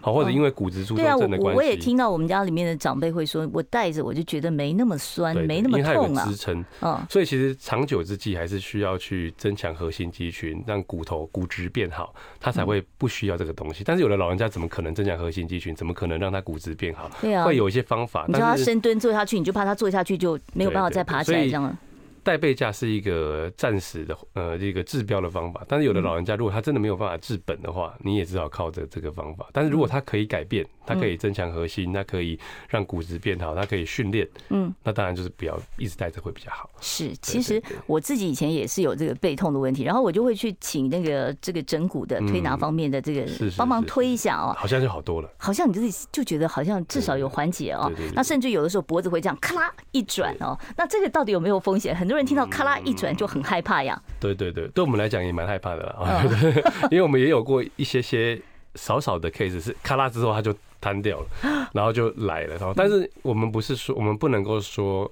[0.02, 1.42] 好，或者因为骨质疏松症的关系。
[1.42, 5.78] 对啊，我也听到我们家里面的长辈会说，我戴着我就觉得没那么酸，没那么痛啊。
[5.78, 13.84] 因为它有个支撑，嗯，所以其实长久之计还是需要去增强核心肌群，让骨头骨质变好，他才会不需要这个东西。
[13.84, 15.74] 但是有的老人家怎么可能增强核心肌群？
[15.74, 17.10] 怎么可能让他骨质变好？
[17.20, 18.24] 对啊，会有一些方法。
[18.26, 21.76] 你叫他深蹲坐下去，你就怕他坐下去就没有办法再爬起来这样。
[22.22, 29.48] 带背架是一个暂时的呃一个治标的方法，但是有的老人家如果他真的没有办法治本的话，你也只好靠着这个方法。
[29.52, 36.68] 但是如果他可以改变，他可以增强核心，它可以让骨质变好，它可以训练，嗯，那当然就是不要一直带着会比较好。
[36.80, 43.24] 是，其实我自己以前也是有这个背痛的问题，然后我就会去请那个这个整骨的推拿方面的这个
[43.56, 47.90] 帮忙推一下哦，好像就好多了，好像你自己就觉得好像至少有缓解哦。
[48.14, 51.94] 那甚至有的时候脖子会这样咔啦一转哦，那这个到底有没有风险？
[51.94, 54.00] 很多人听到咔啦一转就很害怕呀。
[54.18, 56.24] 对对对，对我们来讲也蛮害怕的啦，
[56.90, 58.40] 因为我们也有过一些些
[58.74, 62.56] 少少的 case 是咔啦之后他就瘫掉了，然后就来了。
[62.56, 65.10] 然后但是我们不是说我们不能够说。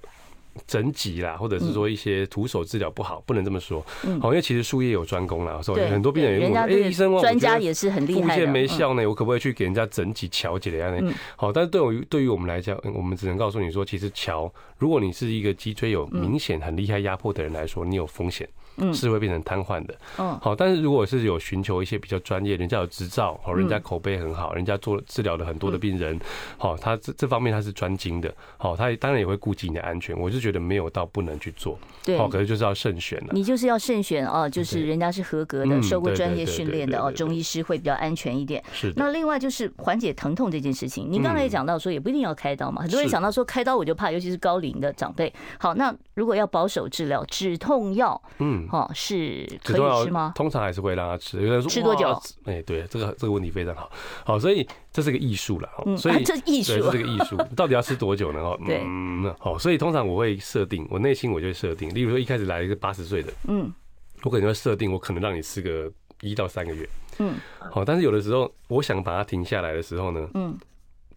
[0.66, 3.80] 整脊啦，或者是说一些徒手治疗不好，不能这么说。
[4.20, 8.28] 好，因为其实术业有专攻啦，所以很多病人也问，哎，医生，专家也是很厉害的。
[8.34, 11.14] 复健没效呢，我可不可以去给人家整脊桥解的样子？
[11.36, 18.48] 好，但是对于对于我们来讲，我们只能告诉你说，其实桥，如果你是一个脊椎有明显很厉害压迫的人来说，你有风险。
[18.92, 19.94] 是会变成瘫痪的。
[20.18, 26.18] 嗯，好，但是如果是有寻求一些比较专业，人家有执照，好，人家口碑很好，人家做治疗了很多的病人，
[26.56, 30.18] 好，他这这方面他是专精的，好，他当然也会顾及你的安全。
[30.18, 33.28] 我是觉得没有到不能去做，对，好，可是就是要慎选了。
[33.32, 38.62] 你就是要慎选哦，就是人家是合格的，受过专业训练的哦，中医师会比较安全一点。
[38.72, 38.92] 是。
[38.96, 45.32] 那另外就是缓解疼痛这件事情，您刚才也讲到说也不一定要开刀嘛，很多人想到说开刀我就怕，尤其是高龄的长辈。
[45.58, 48.67] 好，那如果要保守治疗，止痛药，嗯。
[48.70, 50.32] 哦，是可以吃吗？
[50.34, 51.40] 通常还是会让他吃。
[51.42, 52.10] 有人说吃多久？
[52.44, 53.90] 哎，对，这个这个问题非常好。
[54.24, 55.68] 好，所以这是个艺术了。
[55.86, 57.36] 嗯，所以这艺术，这是个艺术。
[57.56, 58.40] 到底要吃多久呢？
[58.40, 63.72] 哦，嗯，好，所以通常我会设定，我内心我就会设定，例如说一开始来一个八十岁的，嗯，
[64.22, 67.34] 我可能会设定，我可能让你吃个一到三个月，嗯，
[67.70, 70.56] 好，但是有的时候我想把它停下来的时候呢，嗯，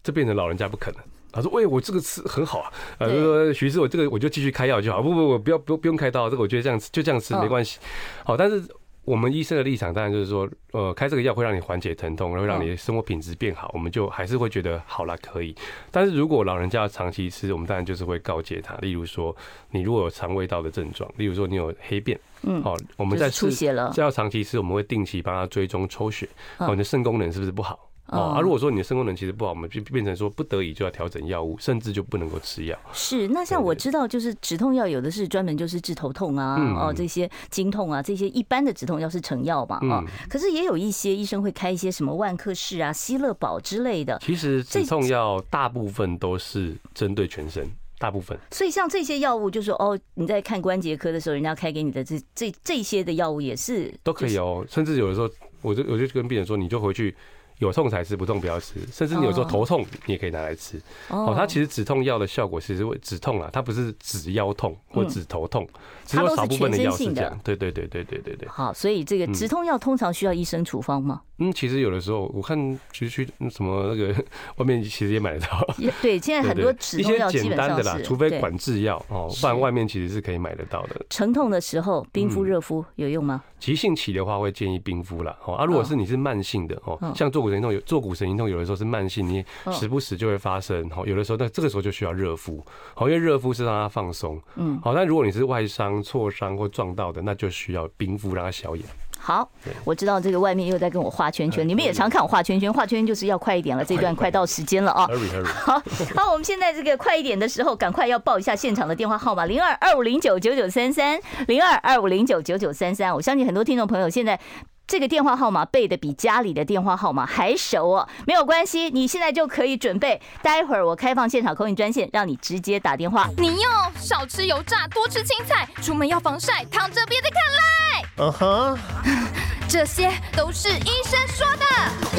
[0.02, 1.00] 这变成老人家不可能。
[1.32, 7.78] 他说：“喂，我这个吃很好啊，呃，说徐师，我这个我就继续开药就好，不不不，不要不不用开刀，这个我觉得这样吃就这样吃没关系。
[8.24, 8.62] 好，但是
[9.04, 15.54] 我们医生的立场当然就是说，呃，开这个药会让你缓解疼痛，然后让你的生活品质变好，我们就还是会觉得好了可以。
[15.90, 19.34] 但是如果老人家要长期吃，我们当然就是会告诫他，例如说
[19.70, 27.78] 你如果有肠胃道的症状，例如说你有黑便，嗯，好，我们在出血了，这要长期吃，我们会定期帮他追踪抽血，哦，你的肾功能是不是不好？”
[28.12, 32.78] 哦，啊，如果说你的肾功能其实不好，我们就变成说不得已就要调整药物，甚至就不能够吃药。
[32.92, 44.18] 是，那像我知道，就是止痛药有的是专门就是治头痛啊，哦，这些经痛啊，这些一般的止痛药是成药嘛，哦，可是也有一些医生会开一些什么万克氏啊、希乐宝之类的。
[44.20, 47.66] 其实止痛药大部分都是针对全身，
[47.98, 48.38] 大部分。
[48.50, 55.30] 所以像这些药物，就是哦，你在看关节科的时候，人家开给你的这这这些的药物也是都可以哦，甚至有的时候，
[55.62, 57.16] 我就我就跟病人说，你就回去。
[57.58, 58.80] 有痛才吃，不痛不要吃。
[58.92, 60.80] 甚至你有时候头痛，你也可以拿来吃。
[61.08, 65.68] 哦，它其实止痛药的效果其实会止痛啊，它不是止腰痛或止头痛，
[66.04, 67.38] 只有少部分的药是这样。
[67.44, 68.48] 对对对对对对对。
[68.48, 71.22] 好，所以这个止痛药通常需要医生处方吗？
[71.38, 72.56] 嗯，其实有的时候我看
[72.92, 74.14] 其实去什么那个
[74.58, 75.74] 外面其实也买得到。
[76.00, 81.04] 对，现在很多止痛药简单的啦，除非管制药哦，不然外面其实是可以买得到的。
[81.08, 83.42] 疼痛的时候冰敷热敷有用吗？
[83.58, 85.36] 急性期的话会建议冰敷啦。
[85.44, 90.88] 哦，啊，如果是你是慢性的哦，像坐骨神经痛有坐骨神经痛，有的时候是慢性，你时不时就会发生。
[90.90, 92.64] 好，有的时候那这个时候就需要热敷。
[92.94, 94.40] 好，因为热敷是让它放松。
[94.56, 94.80] 嗯。
[94.82, 98.84] 好，但如果你是外伤、挫伤或撞到的，那就需要冰敷让它消炎。
[99.18, 99.48] 好，
[99.84, 105.06] 我知道这个外面又在跟我画圈圈，你们也常看我画圈圈，画圈圈就是要快一点了，这段快到时间了啊！
[105.44, 105.80] 好，
[106.16, 113.14] 好，我们现在这个快一点的时候，赶快要报一下现场的电话号码：零二二五零九九九三三，零二二五零九九九三三。
[113.14, 114.40] 我相信很多听众朋友现在
[114.86, 123.28] 这个电话号码背的比家里的电话号码还熟哦，没有关系，你现在就可以准备，待会儿我开放现场 call in 专线，让你直接打电话。
[123.38, 128.04] 你要少吃油炸，多吃青菜，出门要防晒，躺着别再看赖。
[128.18, 128.78] 嗯哼，
[129.68, 131.64] 这些都是医生说的。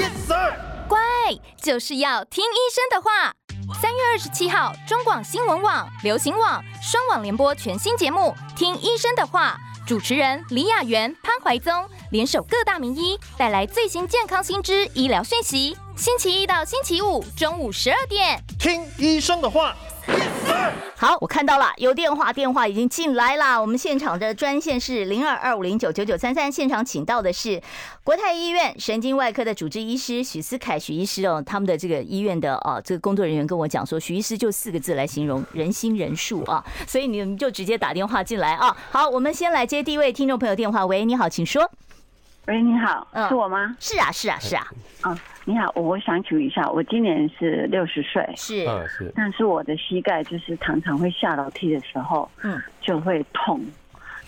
[0.02, 0.54] Yes sir，
[0.88, 1.00] 乖，
[1.62, 3.34] 就是要听医生的话。
[3.80, 11.74] 三月二十七号，中广新闻网、流行网双网联播全新节目《听医生的话》，主持人李雅媛、潘怀宗
[12.12, 15.76] 联手各大名医，带来最新健康新知、医疗讯息。
[15.96, 19.76] 星期一到星期五中午十二点，听医生的话。
[20.96, 23.60] 好，我看到了，有电话，电话已经进来了。
[23.60, 27.62] 我们现场的专线是零二二五零九九九三三，现场请到的是
[28.06, 31.44] 国泰医院神经外科的主治医师许思凯许医师哦。
[31.46, 36.64] 他们的这个医院的啊，这个工作人员跟我讲说，许医师就四个字来形容：人心人术啊。
[36.88, 38.74] 所以你们就直接打电话进来啊。
[38.90, 40.86] 好，我们先来接第一位听众朋友电话。
[40.86, 41.70] 喂，你好，请说。
[42.46, 43.76] 喂，你好，是我吗？
[43.78, 44.68] 是啊，是啊，是啊。
[45.02, 53.60] 啊，你好，我想请问一下，我今年是六十岁，是，是，但是我的膝盖就是常常会下楼梯的时候，嗯，就会痛。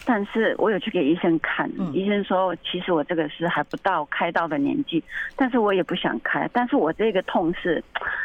[0.06, 5.02] 但是我有去给医生看，医生说其实我这个是还不到开刀的年纪，
[5.38, 6.50] 但是我也不想开。
[6.52, 7.82] 但是我这个痛是，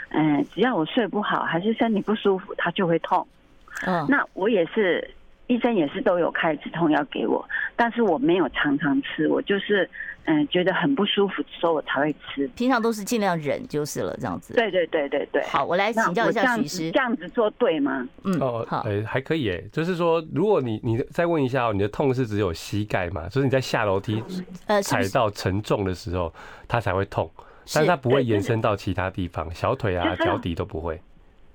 [0.08, 3.26] 嗯，只要我睡不好，还是身体不舒服，它就会痛。
[3.86, 5.08] 嗯，那我也是。
[5.46, 9.90] 医生也是都有开止痛药给我，但是我没有常常吃，我就是
[10.32, 12.46] 嗯觉得很不舒服，的时候我才会吃。
[12.54, 14.54] 平常都是尽量忍就是了，这样子。
[14.54, 15.42] 对对对对对。
[15.42, 18.06] 好，我来请教一下许医师，这样子做对吗？
[18.22, 23.28] 嗯，哦，好，哎，还可以哎，就是说，如果你你再问一下哦，你的痛是只有膝盖嘛？
[23.28, 24.22] 就是你在下楼梯
[24.66, 26.32] 呃踩到沉重的时候，
[26.68, 27.28] 它才会痛，
[27.74, 31.00] 但是它不会延伸到其他地方，小腿啊、脚底都不会。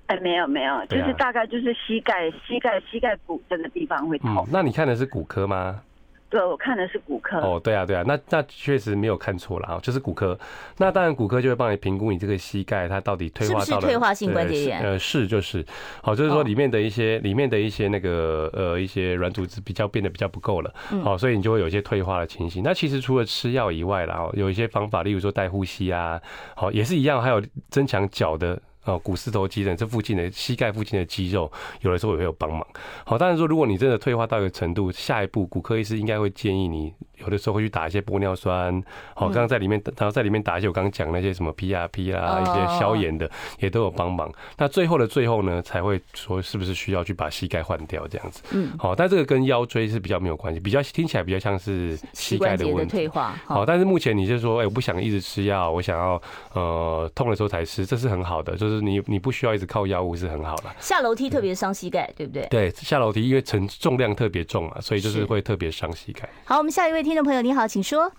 [0.08, 4.36] 哎，没有没有，就是大概就是膝盖、膝盖、膝盖骨这个地方会痛。
[4.36, 5.80] 嗯，那你看的是骨科吗？
[6.28, 7.38] 对，我看的是骨科。
[7.38, 10.38] 哦，对啊，对啊，那那确实没有看错了啊，就是骨科。
[10.76, 14.80] 那当然，骨科就会帮你评估你这个膝盖它到底退化到了，是不是退化性关节炎？
[14.80, 15.64] 呃，是就是，
[16.02, 22.62] 好，就是说里面的一些里面的一些那个呃一些软组织比较变得比较不够了，好，所以你就会有一些退化的情形。
[22.64, 26.20] 那其实除了吃药以外啦，有一些方法，例如说带呼吸啊，
[26.54, 28.60] 好，也是一样，还有增强脚的。
[28.86, 31.50] 哦，股四头肌的这附近的膝盖附近的肌肉，
[31.82, 32.66] 有的时候也会有帮忙。
[33.04, 36.94] 好，当然说，如果你真的退化到一个程度，下一步骨科医师应该会建议你。
[37.18, 38.82] 有的时候会去打一些玻尿酸，
[39.14, 44.30] 好，刚刚在里面，然后在里面打一些我刚刚讲那些什么 PRP 啊，一些消炎的也都有帮忙。
[44.58, 48.42] 那最后的最后呢，才会说是不是需要去把膝盖换掉这样子。
[48.50, 52.90] 嗯，好，但这个跟腰椎是比较没有关系，比较听起来比较像是膝盖的问题。
[52.90, 53.34] 退化。
[53.46, 56.20] 好，但是目前你就说，哎，我不想一直吃药，我想要
[56.52, 60.64] 呃痛的时候才吃，这是很好的，就是你你不需要一直靠药物是很好的。
[60.80, 62.46] 下楼梯特别伤膝盖，对不对？
[62.50, 66.28] 对，下楼梯因为承重量特别重嘛，所以就是会特别伤膝盖。
[66.44, 67.05] 好，我们下一位。
[67.06, 68.10] 听众朋友，你好，请说。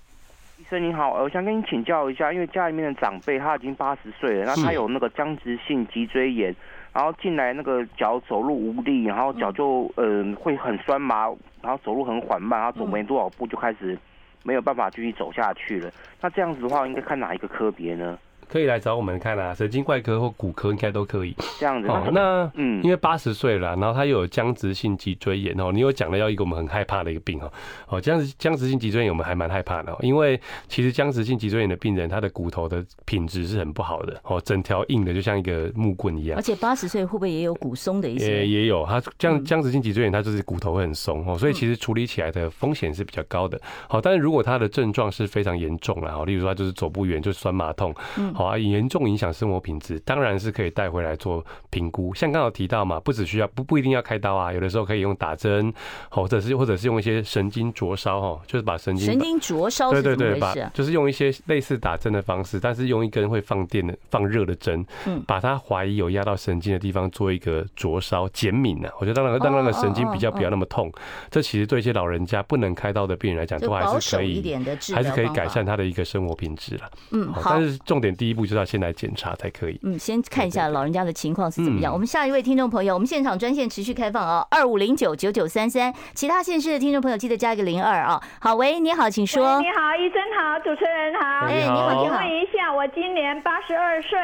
[0.57, 6.55] 医生你好，我想跟你请教一下，因为家里面的长辈他已经八十岁了，那他有那个僵直性脊椎炎，
[6.93, 11.25] 然后进来那个脚走路无力，然后脚就嗯、呃、会很酸麻，
[11.61, 13.99] 然后走路很缓慢，然后走没多少步就开始
[14.43, 15.91] 没有办法继续走下去了。
[16.21, 18.17] 那这样子的话，应该看哪一个科别呢？
[18.47, 21.35] 可以来找我们看啊，神经外科或骨科应该都可以。
[21.59, 27.51] 这样子哦，那嗯，因为八十岁了，然后他又有僵直性脊椎炎哦，你有讲了要一个我们很害怕的一个病哦，
[27.89, 36.37] 哦，僵直僵直性脊椎炎我们还蛮害怕的，哦因为其实僵直性脊椎炎的病人他的骨头的品质是很不好的哦，整条硬的就像一个木棍一样。
[36.37, 38.45] 而且八十岁会不会也有骨松的一些？
[38.45, 43.59] 也也有，他僵僵直性脊椎炎他就是骨头会很松哦，所以其实处理起来的风险是比较高的。
[43.87, 47.93] 好，但是如果他的症状是非常严重了，例如说他就是走不远就酸麻痛，
[48.37, 49.17] 好啊，严重影。
[49.17, 52.13] 响生活品质，当然是可以带回来做评估。
[52.13, 55.73] 像刚刚提到嘛，不只需要不不一定要开刀啊，有的时候可以用打针，
[56.11, 68.87] 或者是或者是用一些神经灼烧哈，就是把神经神经灼烧，对对对，把就是用一些类似打针的方式，但是用一根会放电的放热的针，嗯，把它怀疑有压到神经的地方做一个灼烧减敏呢。
[68.99, 70.91] 我觉得让那个让那个神经比较不要那么痛，
[71.31, 74.55] 这其实对一些老人家不能开刀的病人来讲，都还是可以
[74.93, 76.91] 还是可以改善他的一个生活品质了。
[77.09, 79.07] 嗯，好，但是重点第一步就是要先来检。
[79.17, 79.79] 查才可以。
[79.81, 81.91] 嗯，先看一下老人家的情况是怎么样。
[81.91, 85.91] 我们下一位听众朋友，我们现场专线持续开放啊，二五零九九九三三。
[86.13, 88.21] 其他县市的听众朋友记得加一个零二啊。
[88.39, 89.59] 好，喂，你好，请说。
[89.59, 91.47] 你好，医生好，主持人好。
[91.47, 94.19] 哎，你好，请问一下，我今年八十二岁，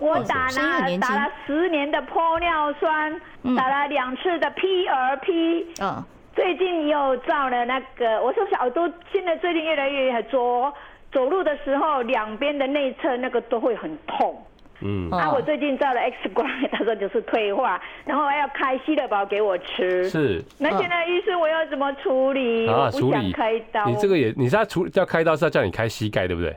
[0.00, 3.20] 我打了打了十年的玻尿酸，
[3.56, 5.66] 打了两次的 PRP。
[5.80, 6.02] 嗯，
[6.34, 10.74] 最近又照了那个，我说小耳朵现在最近越来越浊。
[11.12, 14.36] 走路的时候，两边的内侧那个都会很痛。
[14.84, 20.08] 嗯，啊，我最近照了 X 光， 他说就是退化，然后还要开西乐宝给我吃。
[20.10, 20.42] 是。
[20.58, 22.66] 那现在医生，我要怎么处理？
[22.68, 23.86] 啊，我不想开刀。
[23.86, 26.56] 你这个也，你是要处要开刀是要叫你开膝盖，对不对？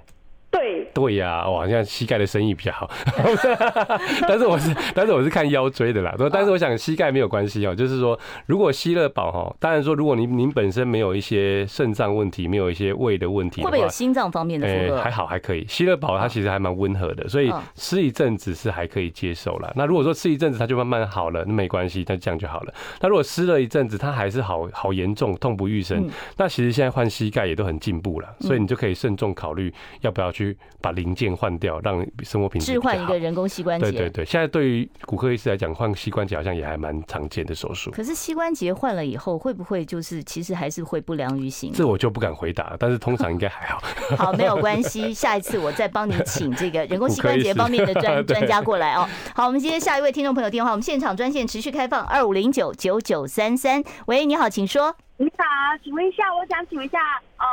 [0.55, 2.89] 对对呀、啊，哇，现在膝盖的生意比较好，
[4.27, 6.15] 但是我是但是我是看腰椎的啦。
[6.31, 15.01] 但是我想膝盖没有关系哦，就是说如果吸了饱哈，当然说如果您您本身没有一些肾脏问题，没有一些胃的问题，会不会有心脏方面的负荷？
[15.01, 19.73] 还好还可以，吸了饱它其实还蛮温和的，所以吃一阵子是还可以接受了。
[19.75, 22.73] 那如果说吃一阵子它就慢慢好了，那没关系，那这样就好了。
[23.01, 30.44] 那如果吃了一阵子它还是好好严重，痛不欲生，那其实现在换膝盖也都很进步了，所以你就可以慎重考虑要不要去。
[30.81, 32.73] 把零件换掉，让生活品质。
[32.73, 33.89] 置换一个人工膝关节。
[33.89, 37.91] 对对对，现在对于骨科医师来讲，换膝关节好像也还蛮常见的手术。
[37.91, 41.71] 可是膝关节换了以后，会不会就是其实还是会不良于行？
[41.71, 43.81] 这我就不敢回答，但是通常应该还好。
[44.17, 49.07] 好，没有关系，下一次我再帮你请这个人工膝关节方面的专 专家过来哦。
[49.33, 53.83] 好，我们今天下一位听众朋友电话，我们现场专线持续开放二五零九九九三三。
[54.07, 54.95] 喂，你好，请说。
[55.17, 55.45] 你好，
[55.81, 56.99] 请问一下，我想请问一下，
[57.37, 57.45] 呃，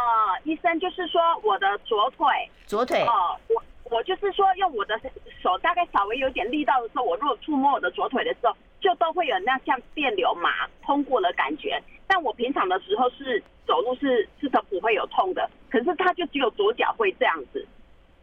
[0.42, 2.26] 医生，就是说我的左腿，
[2.66, 5.00] 左腿，哦、呃，我我就是说用我的
[5.40, 11.80] 手，大概稍微有点力道的时候，我如果触摸我的左腿的时候，就都会有那像电流麻通过的感觉。
[12.08, 17.64] 但我平常的时候是走路是是都不会有痛的，可是它就只有左脚会这样子。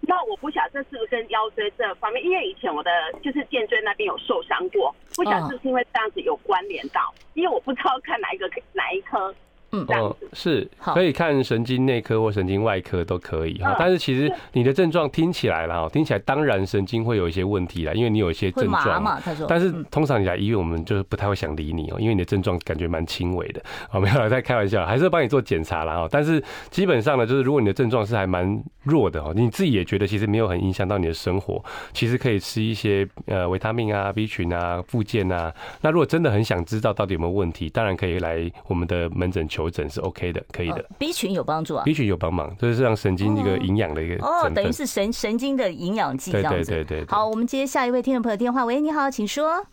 [0.02, 2.90] 那我不晓得这是不是跟腰椎这方面，因为以前我的
[3.22, 9.34] 就是肩椎那边有受伤过，不晓得是不是因为这样子有关联到，因为我不知道看哪一个哪一科。
[9.72, 13.76] 嗯，哦，是可以看神经内科或神经外科都可以哈。
[13.78, 19.20] 但是其实你的症状听起来了，听起来当然神经会有一些问题啦，因为你有一些症状嘛。
[19.20, 23.62] 他说，但是通常你来医院，我们就是不太会想理你哦，因为你的症状感觉蛮轻微的。
[23.92, 25.96] 哦，没有在开玩笑，还是会帮你做检查啦。
[25.96, 26.08] 哦。
[26.12, 31.64] 但是基本上呢，就是如果你的症状是还蛮弱的哦，你自己也觉得其实没有很影响到你的生活，
[31.94, 35.54] 其实可以吃一些呃维他命啊、B 群啊、附件啊。
[35.82, 40.86] 那如果真的很想知道到底有没有问题，当然可以来我们的门诊求诊是 OK 的，可以的。
[41.00, 46.70] B 群有帮助啊？B 群有帮忙，就是让神经一个营养的一个哦，等于是神神经的营养剂这样子。
[46.70, 47.08] 对对对对。
[47.08, 48.64] 好，我们接下一位听众朋友电话。
[48.64, 49.66] 喂，你好，请说。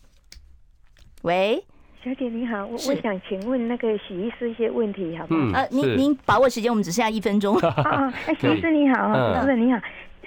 [1.22, 1.62] 喂，
[2.02, 5.40] 小姐你好，我我想请问那个许医师一些问题，好不好？
[5.40, 7.56] 嗯，呃，您您把握时间，我们只剩下一分钟。
[7.58, 9.78] 啊， 哎，许医师你好，主任你好，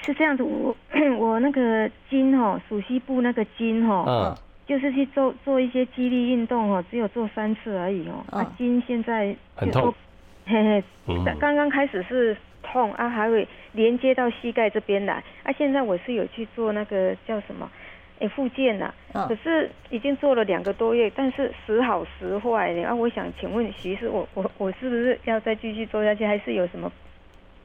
[0.06, 0.76] 是这样子，我
[1.18, 4.38] 我那个筋哦，属膝部那个筋哦。
[4.70, 8.24] 就是去做做一些肌力运动哦，只有做三次而已哦。
[8.30, 9.92] 啊，筋现在很痛，
[10.46, 10.84] 嘿嘿。
[11.40, 15.24] 刚刚开始是痛啊，还会连接到膝盖这边来。
[15.42, 17.68] 啊，现在我是有去做那个叫什么，
[18.20, 18.94] 哎，复健呐。
[19.12, 22.84] 可是已经做了两个多月，但是时好时坏的。
[22.84, 26.92] 啊，我想请问徐师，我我我是不是要再继续做下去，还是有什么？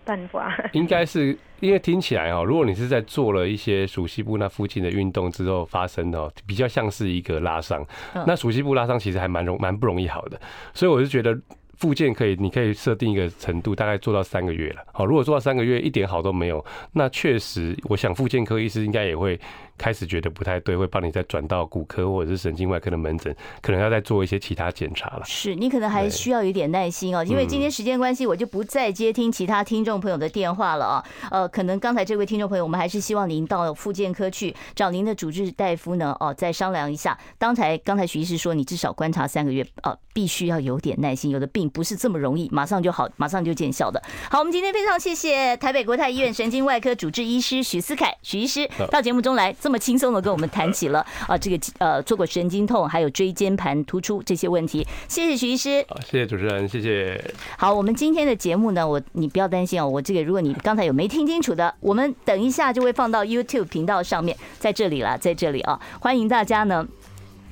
[0.05, 7.85] 办法 应该是因为听起来哦，如果你是在做了一些熟悉部那附近的运动之后发生的，比较像是一个拉伤。
[8.27, 10.41] 那熟悉部拉伤其实还蛮容蛮不容易好的，
[10.73, 11.37] 所以我是觉得
[11.77, 14.83] 复健可以，你可以设定一个程度，大概做到三个月了。
[14.93, 19.39] 好，如果做到三个月一点好都没有，那确实我想复健科医师应该也会。
[19.77, 25.23] 开始觉得不太对，会帮你再转到骨科或者是神经外科的门诊，可能要再做一些其他检查了。
[25.27, 31.05] 是你可能还需要有点耐心哦，因为今天时间关系，我就不再接听其他听众朋友的电话了啊。
[31.31, 37.19] 呃，可能刚才这位听众朋友，我们还是希望您到复健科去找您的主治大夫呢，哦，再商量一下。
[37.39, 41.31] 刚才刚才徐医师说，你至少观察三个月，呃，必须要有点耐心。
[41.31, 44.01] 有的病不是这么容易，马上就好，马上就见效的。
[44.31, 49.53] 好，我们今天非常谢谢台北国泰医院神经外科主治医师许思凯许医师到节目中来。
[49.65, 54.87] 这么轻松的跟我们谈起 了啊，这个呃做过神经痛，还有椎间盘突出这些问题。
[55.09, 57.19] 谢谢徐医师，好，谢谢主持人，谢谢。
[57.57, 66.87] 好，我们今天的节目呢，我你不要担心哦，我这个如果你刚才有没听清楚的，我们等一下就会放到 YouTube 频道上面，在这里了，在这里啊，欢迎大家呢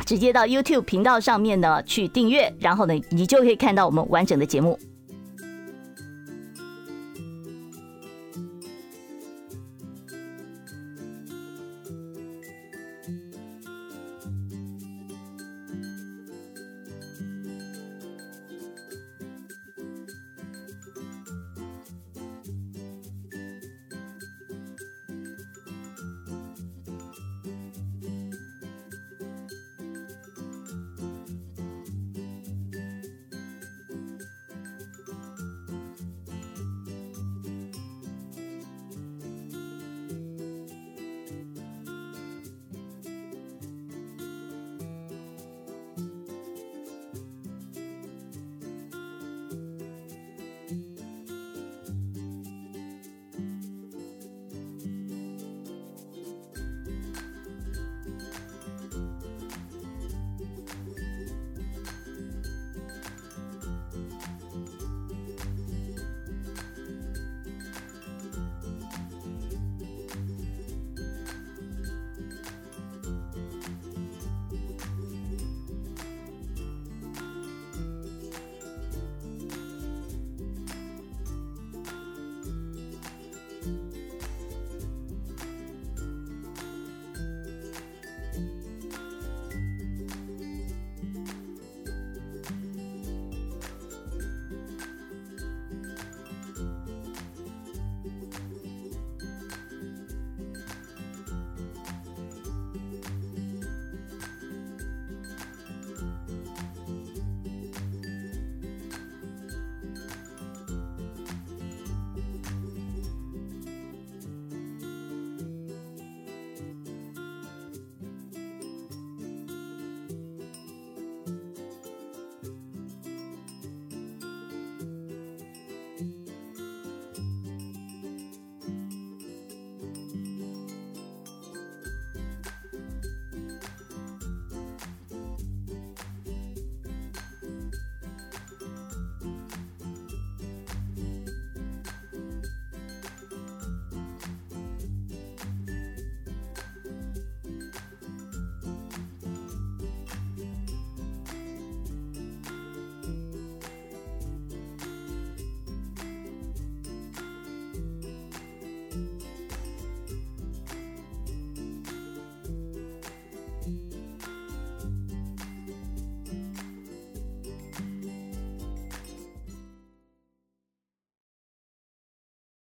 [0.05, 4.79] 直接到 YouTube 频道上面呢去订阅，然后呢你就可以看到我们完整的节目。